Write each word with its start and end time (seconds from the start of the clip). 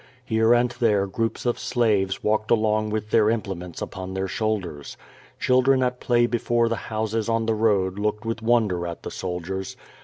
Here 0.25 0.51
and 0.51 0.71
there 0.79 1.05
groups 1.05 1.45
of 1.45 1.59
slaves 1.59 2.23
walked 2.23 2.49
along 2.49 2.89
with 2.89 3.11
their 3.11 3.29
implements 3.29 3.83
upon 3.83 4.15
their 4.15 4.27
shoul 4.27 4.59
ders. 4.59 4.97
Cliildren 5.39 5.85
at 5.85 5.99
play 5.99 6.25
before 6.25 6.67
the 6.67 6.75
houses 6.89 7.29
on 7.29 7.45
the 7.45 7.53
road 7.53 7.99
looke<l 7.99 8.25
with 8.25 8.41
wonder 8.41 8.87
at 8.87 9.03
the 9.03 9.11
soldiers. 9.11 9.77